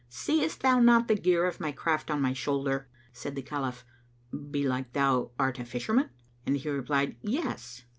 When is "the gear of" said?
1.07-1.59